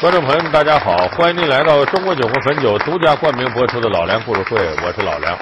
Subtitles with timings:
[0.00, 0.96] 观众朋友们，大家好！
[1.08, 5.36] 欢迎您来到中国酒和汾酒独家冠名播出的《老梁故事会》，我是老梁。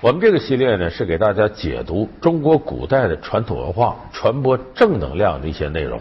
[0.00, 6.00] 我们这个系列呢，是给大家解读中国古代的传统文化，传播正能量的一些内容。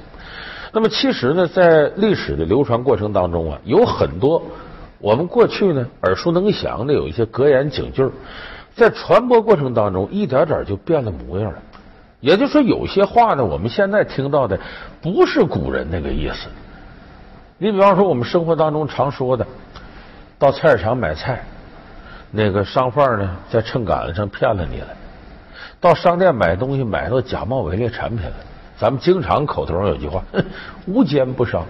[0.72, 4.42] 那么，其实呢，在历史的流传过程当中啊，有很多
[5.00, 8.10] 我们过去呢耳熟能详的有一些格言警句，
[8.74, 11.58] 在传播过程当中一点点就变了模样了。
[12.22, 14.58] 也就是说，有些话呢，我们现在听到的
[15.02, 16.48] 不是古人那个意思。
[17.64, 19.46] 你比方说，我们生活当中常说的，
[20.40, 21.44] 到菜市场买菜，
[22.32, 24.88] 那个商贩呢在秤杆子上骗了你了；
[25.80, 28.34] 到商店买东西，买到假冒伪劣产品了。
[28.80, 30.24] 咱们经常口头上有句话
[30.90, 31.64] ：“无奸不商。”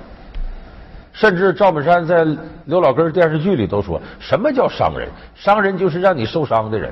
[1.12, 2.26] 甚至赵本山在
[2.64, 5.10] 刘老根电视剧里都说：“什么叫商人？
[5.36, 6.90] 商人就是让你受伤的人。”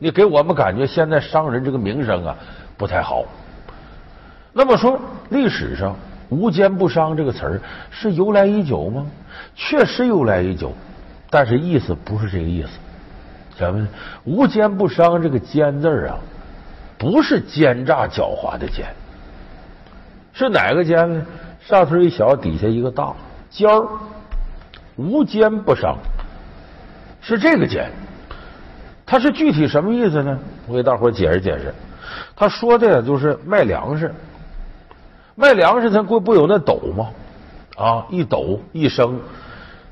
[0.00, 2.34] 你给我们感觉现在商人这个名声啊
[2.78, 3.22] 不太好。
[4.54, 5.94] 那么说历史上。
[6.32, 9.06] 无奸不商这个词儿是由来已久吗？
[9.54, 10.72] 确实由来已久，
[11.28, 12.70] 但是意思不是这个意思。
[13.58, 13.86] 咱们？
[14.24, 16.18] 无奸不商这个“奸”字啊，
[16.96, 18.86] 不是奸诈狡猾的“奸”，
[20.32, 21.22] 是哪个“奸”呢？
[21.60, 23.12] 上头一小，底下一个大
[23.50, 23.86] “尖儿”。
[24.96, 25.98] 无奸不商
[27.20, 27.90] 是这个“奸”，
[29.04, 30.38] 它是具体什么意思呢？
[30.66, 31.74] 我给大伙解释解释。
[32.34, 34.12] 他说的就是卖粮食。
[35.34, 37.10] 卖粮食，他不不有那斗吗？
[37.76, 39.18] 啊，一斗一升，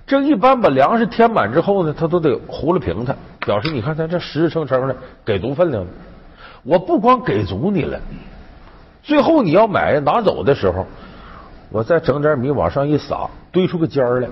[0.06, 3.14] 这一般把粮食填满之后呢，他都得糊了平它，
[3.46, 5.84] 表示你看咱这实实诚诚的给足分量。
[6.62, 7.98] 我不光给足你了，
[9.02, 10.86] 最后你要买拿走的时候，
[11.70, 14.28] 我再整点米往上一撒，堆出个尖来，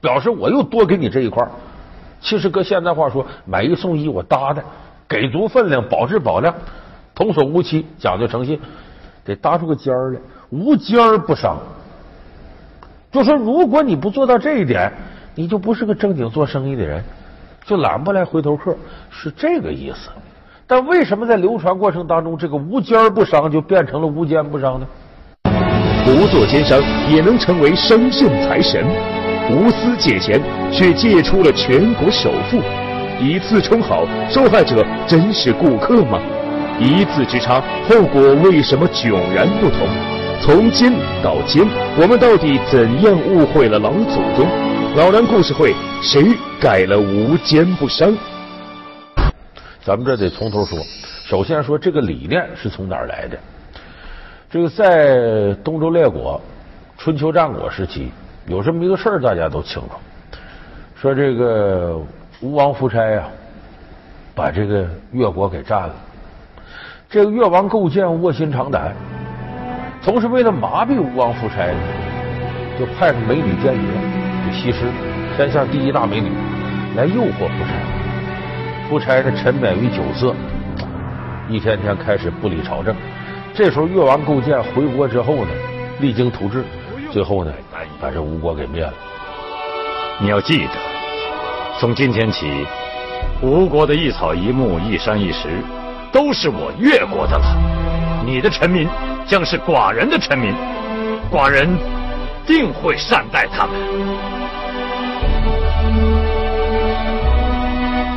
[0.00, 1.46] 表示我又多给你这一块。
[2.20, 4.64] 其实搁现在话说，买一送一，我搭的，
[5.06, 6.54] 给足分量，保质保量，
[7.14, 8.58] 童叟无欺，讲究诚信。
[9.28, 10.18] 得搭出个尖儿来，
[10.48, 11.58] 无尖儿不伤。
[13.12, 14.90] 就说如果你不做到这一点，
[15.34, 17.04] 你就不是个正经做生意的人，
[17.66, 18.74] 就揽不来回头客，
[19.10, 20.08] 是这个意思。
[20.66, 24.86] 但为什么在流传过程当中，这个无尖儿不伤就变成了无奸不商呢？
[26.06, 28.82] 不做奸商也能成为生性财神，
[29.50, 30.40] 无私借钱
[30.72, 32.62] 却借出了全国首富，
[33.20, 36.18] 以次充好，受害者真是顾客吗？
[36.80, 39.88] 一字之差，后果为什么迥然不同？
[40.40, 41.66] 从奸到奸，
[42.00, 44.46] 我们到底怎样误会了老祖宗？
[44.96, 48.16] 老梁故事会，谁改了无奸不商？
[49.82, 50.78] 咱们这得从头说。
[51.26, 53.36] 首先说这个理念是从哪儿来的？
[54.48, 56.40] 这个在东周列国、
[56.96, 58.12] 春秋战国时期，
[58.46, 59.90] 有这么一个事儿，大家都清楚。
[60.94, 62.00] 说这个
[62.40, 63.24] 吴王夫差呀，
[64.34, 65.94] 把这个越国给占了。
[67.10, 68.94] 这个越王构建卧薪尝胆，
[70.02, 71.66] 同时为了麻痹吴王夫差，
[72.78, 73.82] 就派个美女间谍，
[74.44, 74.80] 就西施，
[75.34, 76.30] 天下第一大美女，
[76.96, 78.90] 来诱惑夫差。
[78.90, 80.34] 夫差呢沉湎于酒色，
[81.48, 82.94] 一天天开始不理朝政。
[83.54, 85.50] 这时候越王构建回国之后呢，
[86.00, 86.62] 励精图治，
[87.10, 87.50] 最后呢
[88.02, 88.92] 把这吴国给灭了。
[90.20, 90.72] 你要记得，
[91.80, 92.66] 从今天起，
[93.40, 95.48] 吴国的一草一木、一山一石。
[96.12, 97.44] 都是我越国的了，
[98.24, 98.88] 你的臣民
[99.26, 100.54] 将是寡人的臣民，
[101.30, 101.68] 寡人
[102.46, 103.74] 定会善待他们。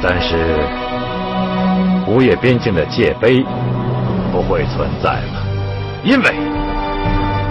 [0.02, 0.57] 但是，
[2.07, 3.46] 吴越边境的界碑
[4.31, 5.44] 不会存在了，
[6.03, 6.35] 因为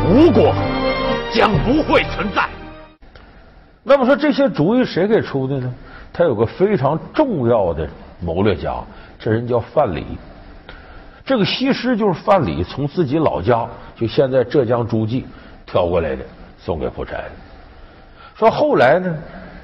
[0.08, 0.52] 吴国
[1.32, 2.48] 将不会存在。
[3.82, 5.72] 那么说这些主意谁给出的呢？
[6.12, 7.88] 他有个非常重要的
[8.20, 8.74] 谋略家，
[9.18, 10.02] 这人叫范蠡。
[11.30, 13.64] 这个西施就是范蠡从自己老家，
[13.94, 15.24] 就现在浙江诸暨
[15.64, 16.24] 挑过来的，
[16.58, 17.30] 送给夫差的。
[18.34, 19.16] 说后来呢，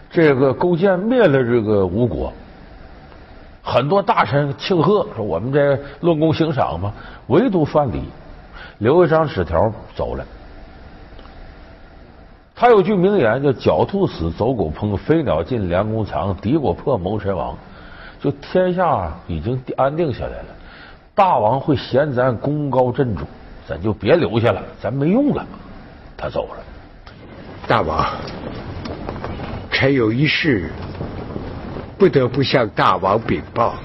[0.08, 2.32] 这个勾践灭了这个吴国，
[3.64, 6.93] 很多大臣庆贺，说我们这论功行赏嘛，
[7.26, 8.00] 唯独范蠡
[8.79, 10.25] 留一张纸条走了。
[12.55, 17.58] 他有句名言叫“狡兔死，走狗烹；飞鸟尽，良弓藏；敌我破，谋臣亡”，
[18.23, 20.56] 就天下已经安定下来了。
[21.16, 23.24] 大王会嫌咱功高震主，
[23.66, 25.46] 咱就别留下了，咱没用了。
[26.14, 26.62] 他走了，
[27.66, 28.06] 大王。
[29.70, 30.70] 臣有一事
[31.96, 33.76] 不得不向大王禀报。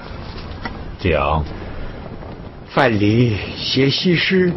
[0.98, 1.42] 讲，
[2.68, 4.52] 范蠡携西施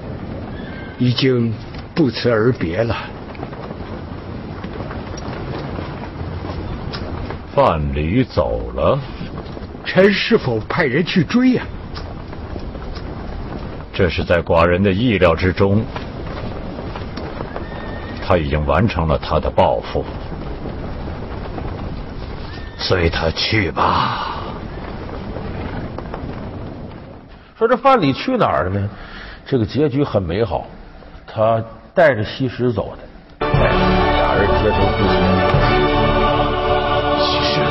[1.00, 1.54] 已经
[1.94, 2.94] 不辞而别了。
[7.54, 9.00] 范蠡走了，
[9.86, 11.64] 臣是否派人去追呀？
[13.96, 15.82] 这是在寡人的意料之中。
[18.28, 20.04] 他已经完成了他的抱负，
[22.78, 24.34] 随他去吧。
[27.58, 28.90] 说这范蠡去哪儿了呢？
[29.46, 30.68] 这个结局很美好，
[31.26, 31.64] 他
[31.94, 33.70] 带着西施走的，哎，
[34.18, 35.16] 俩人结成夫妻。
[37.24, 37.62] 西施，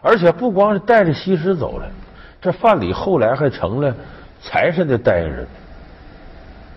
[0.00, 1.86] 而且不光是带着西施走了，
[2.40, 3.94] 这范蠡后来还成了
[4.40, 5.46] 财神的代言人。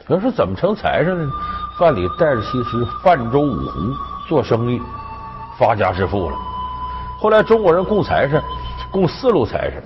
[0.07, 1.31] 有人说怎么成财神了呢？
[1.79, 3.79] 范蠡带着西施泛舟五湖
[4.27, 4.81] 做生意，
[5.57, 6.37] 发家致富了。
[7.17, 8.41] 后来中国人供财神，
[8.91, 9.81] 供四路财神，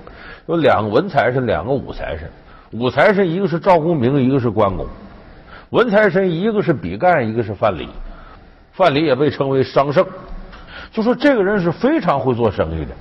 [0.48, 2.28] 有两个文财神，两个武财神。
[2.72, 4.88] 武财神一个是赵公明，一个是关公；
[5.70, 7.88] 文财神一个是比干，一个是范蠡。
[8.74, 10.04] 范蠡也被称为商圣，
[10.92, 12.92] 就说这个人是非常会做生意的。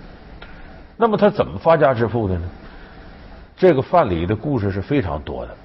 [0.98, 2.42] 那么他怎么发家致富的呢？
[3.56, 5.56] 这个范蠡的故事是非常多的。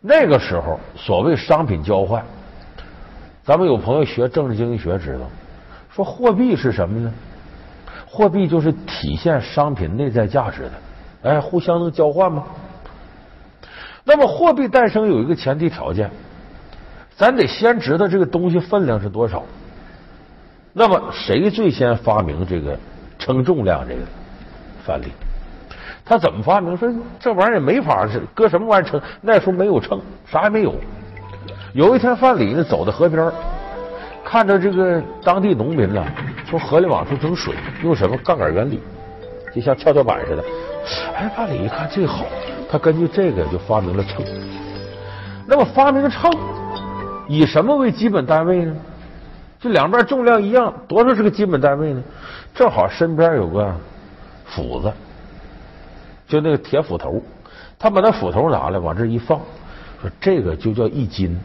[0.00, 2.24] 那个时候，所谓商品交换，
[3.44, 5.26] 咱们有朋友学政治经济学知道，
[5.94, 7.12] 说货币是什么呢？
[8.06, 12.44] 货币就是体现商品内在价值的，哎，互相能交换吗？
[14.04, 16.10] 那么货币诞生有一个前提条件，
[17.16, 19.44] 咱得先知道这个东西分量是多少。
[20.72, 22.76] 那么谁最先发明这个
[23.18, 24.00] 称重量这个？
[24.84, 25.06] 范蠡。
[26.12, 26.76] 他怎么发明？
[26.76, 29.00] 说这玩意儿也没法是搁什么玩意儿称？
[29.22, 30.74] 那时候没有秤，啥也没有。
[31.72, 33.32] 有一天，范蠡呢走到河边，
[34.22, 36.04] 看着这个当地农民呢
[36.46, 38.78] 从河里往出整水，用什么杠杆原理，
[39.54, 40.44] 就像跷跷板似的。
[41.16, 42.26] 哎，范蠡一看这好，
[42.70, 44.22] 他根据这个就发明了秤。
[45.46, 46.30] 那么发明秤
[47.26, 48.76] 以什么为基本单位呢？
[49.58, 52.02] 这两边重量一样，多少是个基本单位呢？
[52.54, 53.74] 正好身边有个
[54.44, 54.92] 斧子。
[56.32, 57.22] 就那个铁斧头，
[57.78, 59.38] 他把那斧头拿来往这一放，
[60.00, 61.38] 说这个就叫一斤。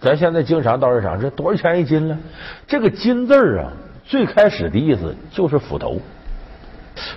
[0.00, 2.18] 咱现在经常到市场，这多少钱一斤了？
[2.66, 3.72] 这个“斤”字啊，
[4.04, 5.98] 最开始的意思就是斧头。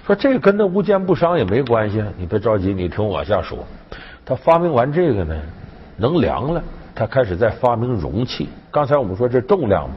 [0.06, 3.58] 说这个跟那无奸不商也没关系，你别着急，你听我往下说。
[4.26, 5.36] 他发明完这个呢，
[5.98, 6.64] 能量了，
[6.96, 8.48] 他开始在发明容器。
[8.72, 9.96] 刚才我们说这重量嘛，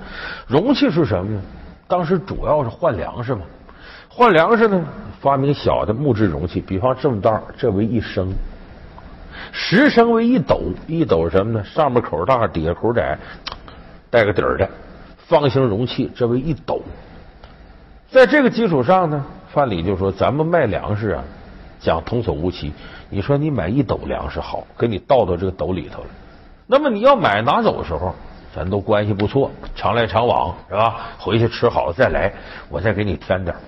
[0.49, 1.41] 容器是什么呢？
[1.87, 3.43] 当时主要是换粮食嘛。
[4.15, 4.85] 换粮食呢，
[5.23, 8.27] 发明小的木质容器，比方这么大，这为一升；
[9.53, 11.65] 十升为一斗，一斗什么呢？
[11.65, 13.17] 上面口大，底下口窄，
[14.11, 14.69] 带个底儿的
[15.17, 16.83] 方形容器，这为一斗。
[18.11, 21.25] 在这个基础上呢，范蠡就说：“咱们卖粮食啊，
[21.81, 22.71] 讲童叟无欺。
[23.09, 26.09] 你说你买一斗粮食好，给你倒到这个斗里头了。
[26.67, 28.15] 那么你要买拿走的时候，
[28.55, 30.97] 咱都关系不错，常来常往是吧？
[31.19, 32.31] 回去吃好了再来，
[32.69, 33.61] 我再给你添点儿。”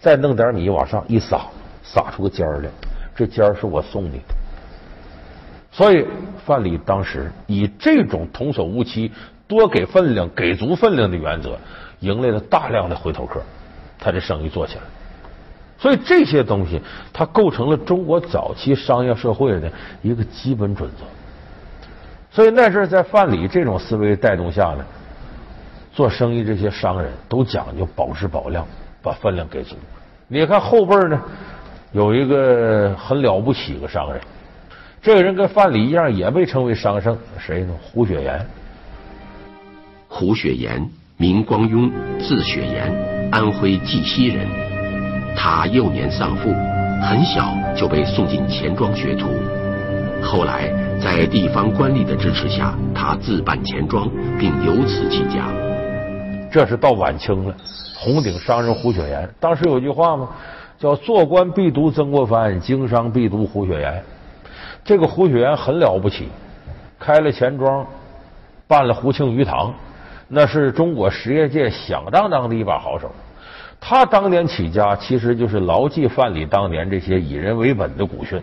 [0.00, 1.46] 再弄点米往上一撒，
[1.82, 2.68] 撒出个尖儿来，
[3.16, 4.34] 这尖儿是我送你的。
[5.72, 6.06] 所以
[6.44, 9.12] 范蠡当时以这种童叟无欺、
[9.46, 11.58] 多给分量、给足分量的原则，
[12.00, 13.42] 迎来了大量的回头客，
[13.98, 14.82] 他这生意做起来。
[15.78, 19.70] 所以这些东西，它构成了中国早期商业社会的
[20.02, 21.04] 一个基本准则。
[22.30, 24.84] 所以那阵在范蠡这种思维带动下呢，
[25.92, 28.66] 做生意这些商人都讲究保质保量。
[29.02, 29.76] 把分量给足。
[30.26, 31.20] 你看后辈呢，
[31.92, 34.20] 有一个很了不起个商人，
[35.00, 37.72] 这个人跟范蠡一样，也被称为商圣，谁呢？
[37.80, 38.46] 胡雪岩。
[40.08, 40.86] 胡雪岩，
[41.16, 44.46] 名光雍，字雪岩，安徽绩溪人。
[45.36, 46.52] 他幼年丧父，
[47.02, 49.28] 很小就被送进钱庄学徒。
[50.20, 50.68] 后来
[51.00, 55.46] 在地方官吏的支持下，他自办钱庄，并由此起家。
[56.50, 57.54] 这是到晚清了。
[57.96, 60.28] 红顶商人胡雪岩，当时有句话吗？
[60.78, 64.02] 叫“做官必读曾国藩，经商必读胡雪岩”。
[64.84, 66.28] 这个胡雪岩很了不起，
[66.98, 67.84] 开了钱庄，
[68.68, 69.74] 办了胡庆余堂，
[70.28, 73.10] 那是中国实业界响当当的一把好手。
[73.80, 78.40] 他当年起家，其实就是牢记范蠡当年这些以人为本的古训。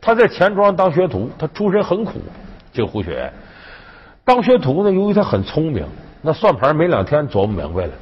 [0.00, 2.14] 他在钱庄当学徒，他出身很苦。
[2.72, 3.32] 这个胡雪岩
[4.24, 5.86] 当学徒呢，由于他很聪明。
[6.20, 7.92] 那算盘没两天琢磨明白了，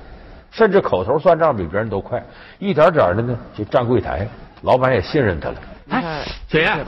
[0.51, 2.23] 甚至口头算账比别人都快，
[2.59, 4.27] 一点点的呢就站柜台，
[4.63, 5.55] 老板也信任他了。
[5.91, 6.85] 哎，雪岩，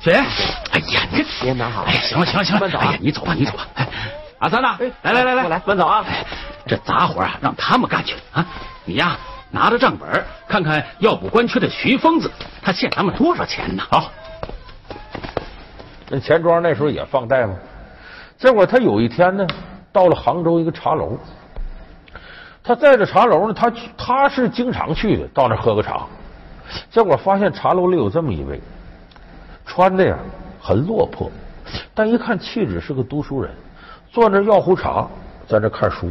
[0.00, 0.18] 雪爷，
[0.70, 1.82] 哎呀，你您拿好。
[1.82, 3.66] 哎，行了行了行了，哎呀，你走吧你走吧。
[3.74, 3.88] 哎，
[4.38, 6.04] 阿三呐，来来来来，来，慢走啊。
[6.66, 8.46] 这杂活啊，让他们干去啊。
[8.84, 9.18] 你呀，
[9.50, 12.30] 拿着账本看看要补官缺的徐疯子，
[12.62, 13.82] 他欠咱们多少钱呢？
[13.90, 14.10] 好。
[16.08, 17.54] 那钱庄那时候也放贷吗？
[18.38, 19.46] 结果他有一天呢。
[19.92, 21.18] 到了杭州一个茶楼。
[22.64, 26.06] 他在这茶楼呢，他他是经常去的，到那喝个茶。
[26.90, 28.60] 结果发现茶楼里有这么一位，
[29.66, 30.16] 穿的呀
[30.60, 31.30] 很落魄，
[31.92, 33.50] 但一看气质是个读书人，
[34.10, 35.06] 坐那要壶茶，
[35.46, 36.08] 在这看书。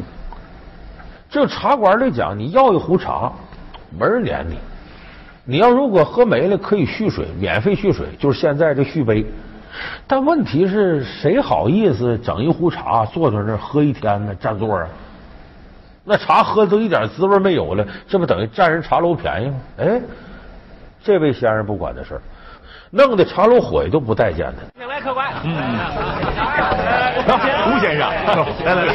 [1.30, 3.32] 这茶馆里讲，你要一壶茶，
[3.90, 4.58] 没人撵你。
[5.46, 9.26] 你要如果喝没了，可以续水，免费续水，就是现在这续杯。
[10.08, 14.36] 但问题是，谁好意思整一壶茶坐在那喝一天呢？
[14.36, 14.88] 占座啊？
[16.04, 19.56] 那茶喝都一点滋味没有了，这不等于占人茶楼便宜吗？
[19.78, 20.02] 哎，
[21.04, 22.22] 这位先生不管的事儿，
[22.92, 24.62] 弄得茶楼伙计都不待见他。
[24.78, 25.32] 请来客官。
[25.44, 25.54] 嗯，
[27.72, 28.10] 吴先生，
[28.66, 28.94] 来 来来，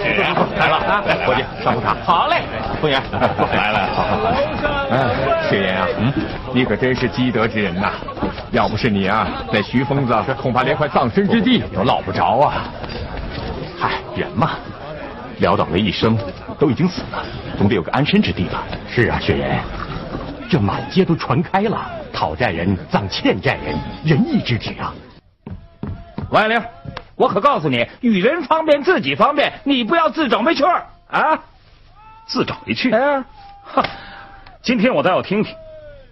[0.59, 1.03] 来 了啊！
[1.27, 1.97] 伙计，上壶茶。
[2.05, 2.43] 好嘞，
[2.81, 4.27] 凤爷 来了，好好好。
[4.91, 6.13] 哎，雪岩啊，嗯，
[6.53, 7.93] 你可真是积德之人呐！
[8.53, 12.65] 要不是你啊，那徐疯子恐怕连块葬身之地都落不着啊。
[13.79, 14.51] 嗨，人嘛。
[15.41, 16.17] 潦倒了一生，
[16.59, 17.23] 都已经死了，
[17.59, 18.63] 总得有个安身之地吧？
[18.91, 19.59] 是啊，雪岩，
[20.51, 21.79] 这满街都传开了，
[22.17, 24.95] 讨债人葬欠债人，仁义之举啊！
[26.31, 26.59] 王爱玲，
[27.15, 31.39] 我可告诉你，与人方便，自己方便，你不要自找没趣儿啊！
[32.27, 32.91] 自找没趣？
[32.91, 33.23] 哎，
[33.63, 33.85] 哈！
[34.63, 35.55] 今天我倒要听听，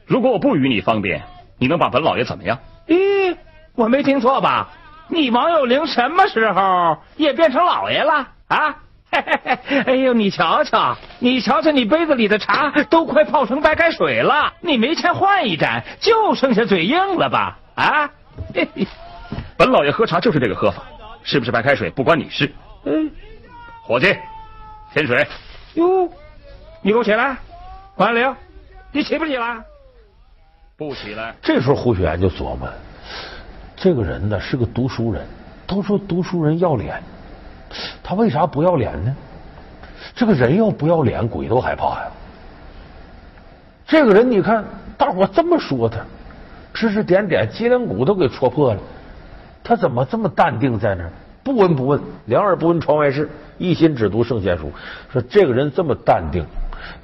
[0.05, 1.23] 如果我不与你方便，
[1.57, 2.59] 你能把本老爷怎么样？
[2.87, 3.35] 咦，
[3.75, 4.69] 我没听错吧？
[5.09, 8.77] 你王有龄什么时候也变成老爷了啊？
[9.87, 17.59] 哎呦，你瞧瞧，你瞧瞧，你杯子里的茶都快泡成白开水了，你没钱换一盏，就剩下嘴硬了吧？
[17.75, 18.11] 啊！
[19.57, 20.83] 本老爷喝茶就是这个喝法，
[21.23, 22.53] 是不是白开水不关你事。
[22.85, 23.11] 嗯，
[23.83, 24.17] 伙计，
[24.93, 25.27] 添水。
[25.75, 26.09] 哟，
[26.83, 27.37] 你给我起来，
[27.97, 28.35] 王玲，
[28.93, 29.57] 你起不起来？
[30.77, 31.35] 不起来。
[31.41, 32.69] 这时候胡雪岩就琢磨，
[33.77, 35.25] 这个人呢是个读书人，
[35.67, 37.01] 都说读书人要脸。
[38.03, 39.15] 他为啥不要脸呢？
[40.15, 42.07] 这个人要不要脸，鬼都害怕呀。
[43.87, 44.65] 这个人，你看，
[44.97, 45.99] 大伙这么说他，
[46.73, 48.81] 指指点点，脊梁骨都给戳破了。
[49.63, 51.11] 他怎么这么淡定在那儿，
[51.43, 53.29] 不闻不问，两耳不闻窗外事，
[53.59, 54.71] 一心只读圣贤书？
[55.13, 56.45] 说这个人这么淡定，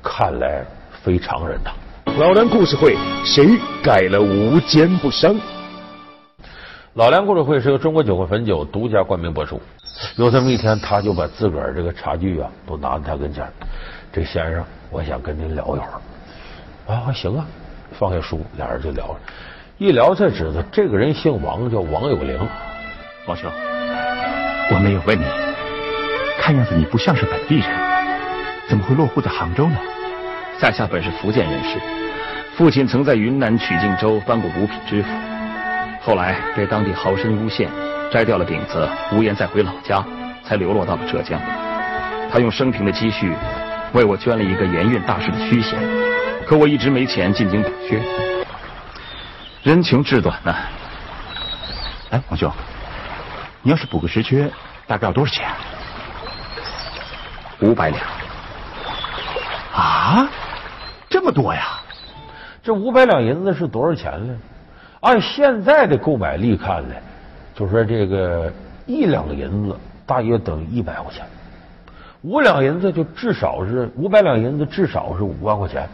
[0.02, 0.62] 看来
[1.02, 1.70] 非常人呐。
[2.18, 5.34] 老梁故事会，谁改了无奸不商？
[6.94, 9.60] 老梁故事会是由中国酒会汾酒独家冠名播出。
[10.16, 13.46] 有这么一天，他就把自个儿这个茶具啊都拿到他跟前。
[14.12, 16.94] 这先生，我想跟您聊一会儿。
[16.94, 17.46] 啊，行啊，
[17.98, 19.20] 放下书，俩人就聊了。
[19.78, 22.38] 一聊才知道，这个人姓王，叫王有龄。
[23.26, 23.50] 王兄，
[24.72, 25.24] 我没有问你，
[26.40, 27.66] 看样子你不像是本地人，
[28.68, 29.76] 怎么会落户在杭州呢？
[30.58, 31.78] 在下本是福建人士，
[32.56, 35.08] 父亲曾在云南曲靖州当过五品知府，
[36.02, 37.70] 后来被当地豪绅诬陷。
[38.10, 40.04] 摘掉了顶子，无颜再回老家，
[40.42, 41.40] 才流落到了浙江。
[42.30, 43.32] 他用生平的积蓄
[43.92, 45.78] 为我捐了一个盐运大师的虚衔，
[46.44, 48.02] 可我一直没钱进京补缺。
[49.62, 50.54] 人穷志短呐。
[52.10, 52.50] 哎，王兄，
[53.62, 54.50] 你要是补个实缺，
[54.88, 55.48] 大概要多少钱？
[57.60, 58.02] 五百两。
[59.72, 60.28] 啊，
[61.08, 61.78] 这么多呀？
[62.62, 64.34] 这五百两银子是多少钱呢？
[65.00, 66.94] 按现在的购买力看呢？
[67.60, 68.50] 就说这个
[68.86, 69.76] 一两银子
[70.06, 71.26] 大约等于一百块钱，
[72.22, 75.86] 五两银子就至少是五百两银子，至少是五万块钱。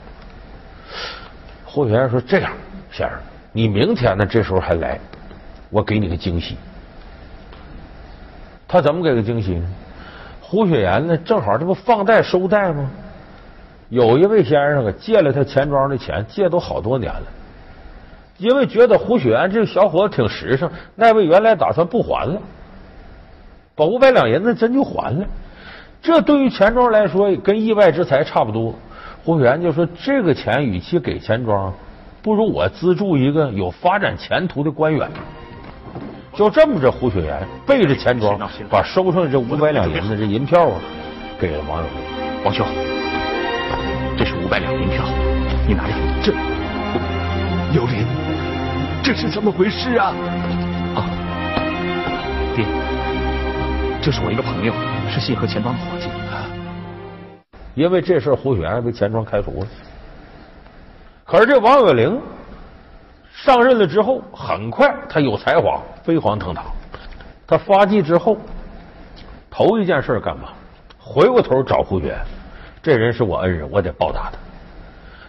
[1.65, 2.53] 霍学员说：“这样，
[2.93, 3.19] 先生，
[3.51, 5.01] 你明天呢这时候还来，
[5.69, 6.57] 我给你个惊喜。”
[8.69, 9.67] 他怎么给个惊喜呢？
[10.41, 12.89] 胡雪岩呢，正好这不放贷收贷吗？
[13.89, 17.23] 有一位先生啊，借了他钱庄的钱，借都好多年了。
[18.39, 22.41] 因为觉得胡雪岩这个小伙子挺实诚，那位原来打算不还了，
[23.75, 25.25] 把五百两银子真就还了。
[26.03, 28.75] 这对于钱庄来说，跟意外之财差不多。
[29.25, 31.73] 胡雪岩就说：“这个钱与其给钱庄，
[32.23, 35.11] 不如我资助一个有发展前途的官员。”
[36.33, 38.39] 就这么着，胡雪岩背着钱庄，
[38.71, 40.79] 把收上的这五百两银子这银票啊，
[41.41, 42.45] 给了王有龄。
[42.45, 42.67] 王兄，
[44.17, 45.05] 这是五百两银票，
[45.67, 45.95] 你拿着。
[46.23, 46.33] 这
[47.75, 48.26] 有林。
[49.07, 50.13] 这是怎么回事啊？
[50.97, 51.07] 啊，
[52.57, 52.67] 爹，
[54.03, 54.75] 这是我一个朋友，
[55.09, 56.09] 是信和钱庄的伙计。
[57.77, 59.67] 因为这事胡雪岩被钱庄开除了。
[61.25, 62.21] 可是这王有龄
[63.33, 66.65] 上任了之后，很快他有才华，飞黄腾达。
[67.47, 68.37] 他发迹之后，
[69.49, 70.49] 头一件事干嘛？
[70.99, 72.19] 回过头找胡雪岩，
[72.83, 74.39] 这人是我恩人，我得报答他。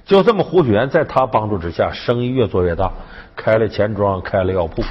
[0.08, 2.90] 就这么，胡雪岩在他帮助之下，生意越做越大。
[3.36, 4.82] 开了钱庄，开了药铺，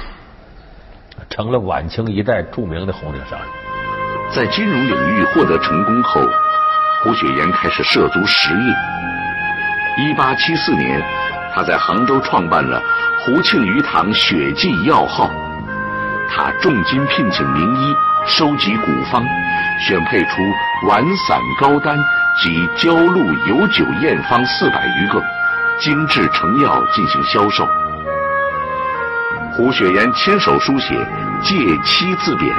[1.27, 3.47] 成了晚清一代著名的红顶商人。
[4.29, 6.21] 在金融领域获得成功后，
[7.01, 8.75] 胡雪岩开始涉足实业。
[10.05, 11.01] 一八七四年，
[11.51, 12.79] 他在杭州创办了
[13.21, 15.31] 胡庆余堂血剂药号。
[16.29, 17.95] 他重金聘请名医，
[18.27, 19.25] 收集古方，
[19.79, 20.43] 选配出
[20.87, 21.97] 丸散膏丹
[22.43, 25.23] 及焦露有酒验方四百余个，
[25.79, 27.67] 精制成药进行销售。
[29.55, 30.93] 胡雪岩亲手书写
[31.41, 32.55] 《戒妻字典》，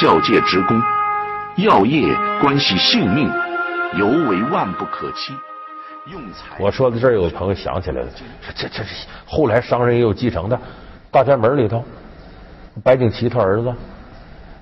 [0.00, 0.80] 教诫职工：
[1.56, 3.28] 药业关系性命，
[3.94, 5.34] 尤为万不可欺。
[6.06, 6.56] 用才。
[6.58, 8.08] 我说到这儿，有朋友想起来了，
[8.56, 8.84] 这这这
[9.26, 10.58] 后来商人也有继承的，
[11.10, 11.84] 大宅门里头。
[12.82, 13.74] 白景琦他儿子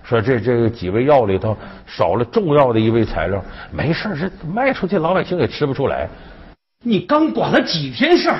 [0.02, 6.08] 说：“这这几味药里头少了重要的一味材料，没事这卖出去老百姓也吃不出来。
[6.82, 8.38] 你刚管了几天事儿，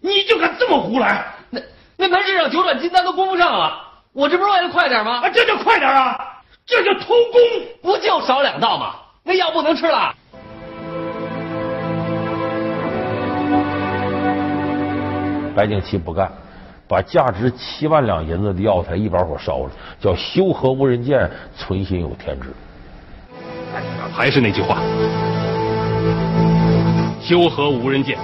[0.00, 1.24] 你就敢这么胡来？
[1.50, 1.60] 那
[1.96, 3.72] 那门市上九转金丹都供不上了，
[4.12, 5.20] 我这不是为了快点吗？
[5.20, 6.18] 啊，这叫快点啊！
[6.66, 7.40] 这叫偷工，
[7.80, 8.96] 不就少两道吗？
[9.22, 10.14] 那药不能吃了。”
[15.54, 16.30] 白景琦不干。
[16.88, 22.48] 把价值七万两银子的药材一把火烧了，叫修和无人见，存心有天知。
[24.12, 24.80] 还是那句话，
[27.20, 28.16] 修和无人见，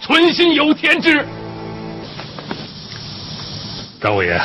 [0.00, 1.24] 存心有天知。
[4.00, 4.40] 张五爷，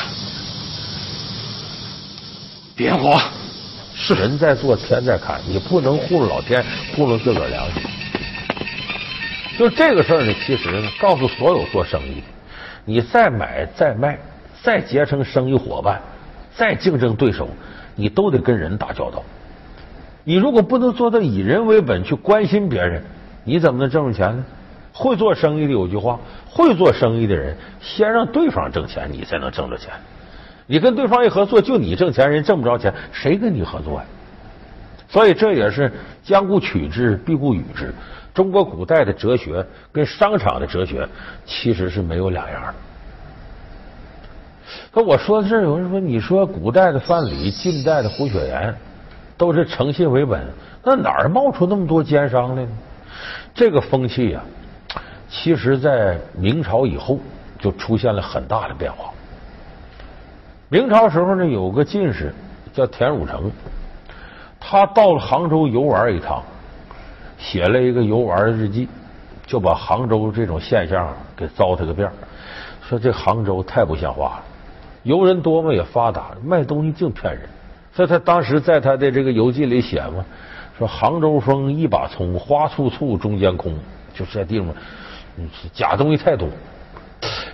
[2.76, 3.20] 点火。
[4.00, 6.64] 是人在做，天在看，你不能糊弄老天，
[6.96, 7.82] 糊弄自个儿良心。
[9.58, 12.37] 就这个事儿呢，其实呢，告诉所有做生意的。
[12.90, 14.18] 你再买再卖，
[14.64, 16.00] 再结成生意伙伴，
[16.56, 17.50] 再竞争对手，
[17.96, 19.22] 你都得跟人打交道。
[20.24, 23.04] 你如果不能做到以人为本去关心别人，
[23.44, 24.46] 你怎么能挣着钱呢？
[24.94, 26.18] 会做生意的有句话：
[26.50, 29.92] 会做生意的人先让对方挣钱，你才能挣着钱。
[30.66, 34.06] 你跟对方一合作，就你挣钱，人挣不着钱，谁跟你合作呀？
[35.10, 35.92] 所以这也是
[36.24, 37.94] 将故取之，必固与之。
[38.38, 41.10] 中国古代的哲学跟商场的哲学
[41.44, 42.72] 其实是没有两样。
[44.92, 48.76] 可我说的这有人说，你说古代的范蠡、近代的胡雪岩
[49.38, 50.46] 都是诚信为本，
[50.84, 52.70] 那哪儿冒出那么多奸商来呢？
[53.56, 54.42] 这个风气呀，
[55.28, 57.18] 其实在明朝以后
[57.58, 59.10] 就出现了很大的变化。
[60.70, 62.32] 明朝时候呢，有个进士
[62.72, 63.50] 叫田汝成，
[64.60, 66.44] 他到了杭州游玩一趟。
[67.38, 68.88] 写了一个游玩日记，
[69.46, 72.10] 就把杭州这种现象给糟蹋个遍
[72.82, 74.44] 说这杭州太不像话了，
[75.04, 77.44] 游人多嘛也发达，卖东西净骗人。
[77.94, 80.24] 所以他当时在他的这个游记里写嘛，
[80.78, 83.74] 说杭州风一把葱，花簇簇中间空，
[84.14, 84.68] 就这地方
[85.74, 86.48] 假东西太多。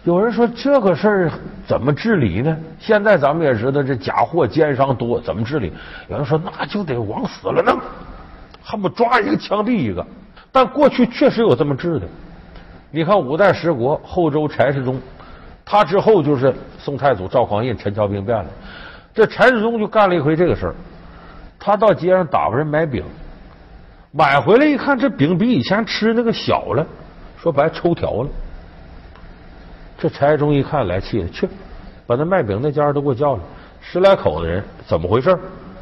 [0.04, 1.32] 有人说这个事儿
[1.66, 2.58] 怎么治理呢？
[2.78, 5.72] 现在咱们也知道这假货奸商多，怎么治理？
[6.10, 7.80] 有人说那就得往死了弄。
[8.64, 10.06] 恨不抓一个枪毙一个，
[10.52, 12.08] 但过去确实有这么治的。
[12.90, 15.02] 你看五代十国后周柴世宗，
[15.66, 18.46] 他之后就是宋太祖赵匡胤、陈桥兵变了。
[19.14, 20.76] 这柴世宗就干了一回这个事儿，
[21.60, 23.04] 他到街上打发人买饼，
[24.12, 26.86] 买回来一看，这饼比以前吃那个小了，
[27.38, 28.30] 说白抽条了。
[29.98, 31.48] 这柴世宗一看来气了，去
[32.08, 33.42] 把那卖饼那家都给我叫来，
[33.82, 35.38] 十来口子人，怎么回事？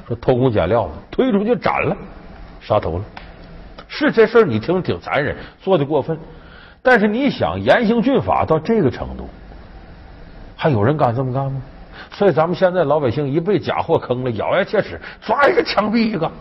[0.08, 1.96] 说偷工减料了，推出去斩了。
[2.62, 3.04] 杀头了，
[3.88, 6.18] 是这事儿，你听着挺残忍，做的过分。
[6.84, 9.28] 但是你想严刑峻法到这个程度，
[10.56, 11.62] 还有人敢这么干吗？
[12.12, 16.32] 所以咱们现在老百姓一被假货坑了，咬牙切齿，抓一个枪毙一个。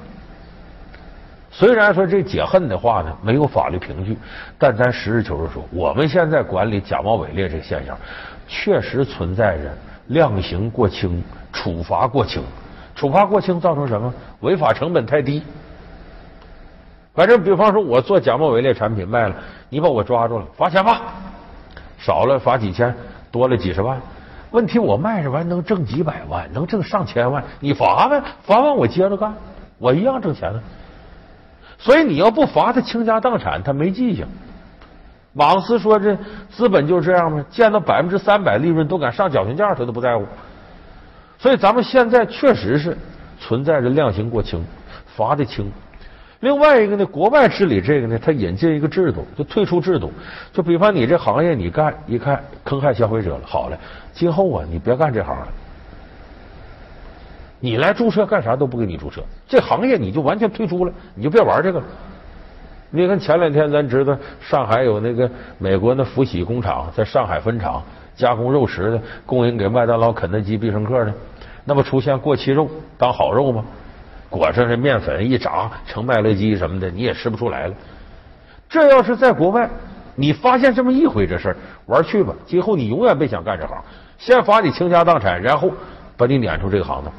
[1.50, 4.16] 虽然说这解恨的话呢，没有法律凭据，
[4.56, 7.98] 但咱实事求是说，我们现在管理假冒伪劣这个现象，
[8.46, 9.64] 确实存在着
[10.06, 12.42] 量刑过轻、处罚过轻。
[12.94, 14.12] 处罚过轻造成什么？
[14.40, 15.42] 违法成本太低。
[17.12, 19.34] 反正，比方说，我做假冒伪劣产品卖了，
[19.68, 21.00] 你把我抓住了，罚钱吧，
[21.98, 22.94] 少了罚几千，
[23.32, 24.00] 多了几十万。
[24.52, 29.34] 问题我卖这玩意能挣几百万，能挣上千万，你罚呗，罚完我接着干，
[29.78, 30.60] 我一样挣钱呢。
[31.78, 34.26] 所以你要不罚他倾家荡产，他没记性。
[35.32, 36.16] 马克思说这
[36.48, 37.44] 资本就是这样吗？
[37.50, 40.24] 见到百分之三百利润都敢上绞刑架，他都不在乎。
[41.38, 42.96] 所以咱们现在确实是
[43.38, 44.64] 存在着量刑过轻，
[45.16, 45.72] 罚的轻。
[46.40, 50.10] 另外一个呢，国外治理这个呢，他引进一个制度，就退出制度。
[50.52, 53.78] 就比方你这行业你干，一看坑害消费者了，好了，
[54.12, 55.48] 今后啊，你别干这行了，
[57.60, 61.86] 你来注册干啥都不给你注册，这行业你就完全退出了，你就别玩这个了。
[62.88, 67.82] 你看前两天咱知道上海有那个美国那福喜工厂在上海分厂
[68.16, 71.12] 加工肉食的，供应给麦当劳、肯德基、必胜客的，
[71.66, 73.62] 那不出现过期肉当好肉吗？
[74.30, 77.74] 裹上这面粉一炸成麦乐鸡什么的，你也吃不出来了。
[78.68, 79.68] 这要是在国外，
[80.14, 83.76] 你发现这么一回这事儿，玩去吧，今后你永远别想干这行，
[84.16, 85.72] 先罚你倾家荡产，然后
[86.16, 87.12] 把你撵出这个行当。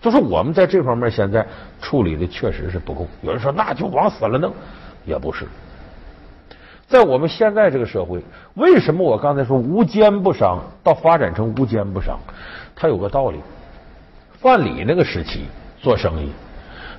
[0.00, 1.46] 就是我们在这方面现在
[1.80, 3.06] 处理的确实是不够。
[3.22, 4.52] 有人说那就往死了弄，
[5.04, 5.46] 也不是。
[6.88, 8.22] 在我们现在这个社会，
[8.54, 12.18] 为什么我刚才说无奸不商，到发展成无奸不商？
[12.74, 13.40] 它有个道理。
[14.38, 15.46] 范蠡那个时期
[15.80, 16.30] 做生意，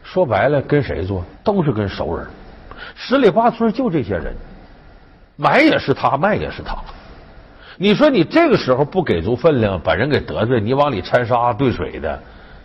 [0.07, 2.25] 说白了跟谁做，都是跟熟人。
[2.95, 4.33] 十里八村就这些人，
[5.35, 6.77] 买也是他，卖也是他。
[7.75, 12.17] 你说你这个时候不给足分量，把人给得罪，你往里掺沙兑水的，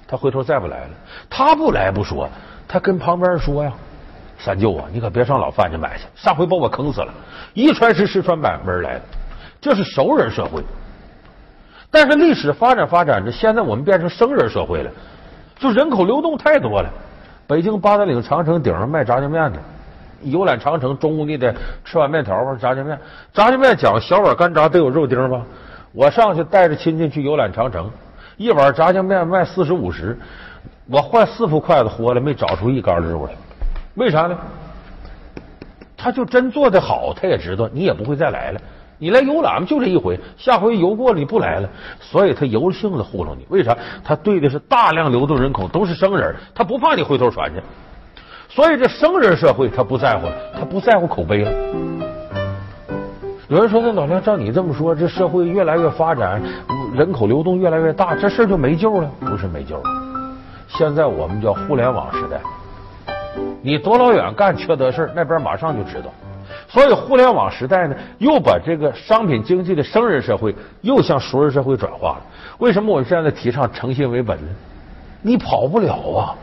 [0.06, 0.90] 他回头再不来了。
[1.28, 2.28] 他不来不说，
[2.68, 3.72] 他跟旁边说呀
[4.38, 7.12] ：“三舅啊，你可别上老范家买去，上回把我坑死了。”
[7.54, 9.00] 一传十，十传百，门来了。
[9.60, 10.62] 这是熟人社会。
[11.90, 14.90] 但是历史发展发展着，现在我们变成生人社会了，
[15.58, 16.88] 就人口流动太多了。
[17.52, 19.58] 北京八达岭长城顶上卖炸酱面的。
[20.22, 22.98] 游览长城，中午你得吃碗面条吧，炸酱面。
[23.34, 25.42] 炸酱面讲小碗干炸得有肉丁吧？
[25.92, 27.90] 我上去带着亲戚去游览长城，
[28.38, 30.18] 一碗炸酱面卖四十五十，
[30.86, 33.32] 我换四副筷子活了，没找出一干肉来。
[33.96, 34.38] 为啥呢？
[35.94, 38.60] 他就真做的好，他也知道你也不会再来了。
[39.02, 43.44] 你来游览就这一回，下回游过了你不来了，所以他由着性子糊弄你。
[43.48, 43.76] 为啥？
[44.04, 47.60] 他对的是大量流动人口，都是生人，他不怕你回头传去。
[48.48, 51.50] 所以这生人社会他不在乎了，他不在乎口碑了。
[53.48, 56.40] 有人说：“那老梁，照你这么说，这社会越来越发展，
[56.94, 59.82] 人口流动越来越大，这事儿就没救了？”不是没救了。
[60.68, 62.40] 现在我们叫互联网时代，
[63.62, 66.04] 你多老远干缺德事那边马上就知道。
[66.68, 72.22] 所以互联网时代呢，又把这个商品经济的生人社会又向熟人社会转化了。
[72.58, 74.48] 为什么我们现在提倡诚信为本呢？
[75.22, 76.34] 你跑不了啊。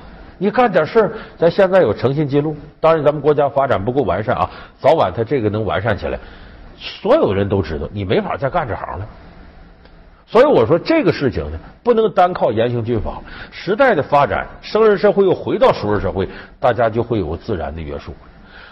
[0.41, 2.56] 你干点事儿，咱现在有诚信记录。
[2.80, 6.17] 当然，咱们国家发展不够完善啊，早晚它这个能完善起来。
[6.78, 9.06] 所有人都知道，你没法再干这行了。
[10.26, 13.19] 所以我说，这个事情呢，不能单靠严刑峻法。
[13.52, 18.13] 时代的发展，生人社会又回到熟人社会，大家就会有自然的约束。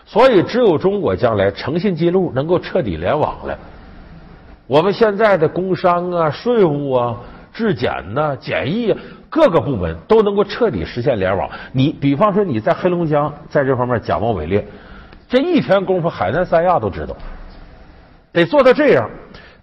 [0.08, 3.60] 所以，只有中国将来诚信记录能够彻底联网了，
[4.66, 7.18] 我们现在的工商啊、税务啊、
[7.54, 8.96] 质检呐、检疫。
[9.30, 11.50] 各个部门都能够彻底实现联网。
[11.74, 14.66] 你比方说你在黑龙江在这方面假冒伪劣，
[15.28, 17.14] 这一天功夫海南三亚都知道，
[18.32, 19.10] 得做到这样，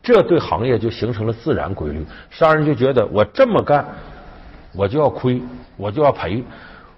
[0.02, 2.04] 这对行业就形成了自然规律。
[2.28, 3.82] 商人就觉得我这么干，
[4.74, 5.40] 我就要亏，
[5.78, 6.44] 我就要赔，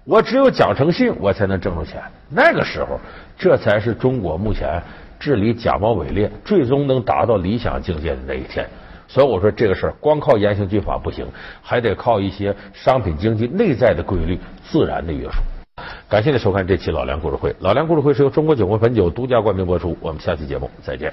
[0.02, 2.02] 我只有讲诚信，我才能挣着钱。
[2.28, 2.98] 那个时候，
[3.38, 4.82] 这才是中国目前
[5.18, 8.66] 治理假冒伪劣最终能达到理想境界的那一天。
[9.08, 11.26] 所以我说这个事儿光靠严刑峻法不行，
[11.62, 15.38] 还得靠一些商品经济内在的规律、自然的约束。
[16.08, 19.96] 感谢您收看这期老梁故事会，老梁故事会是由中国酒国汾酒独家冠名播出。
[20.00, 21.12] 我们下期节目再见。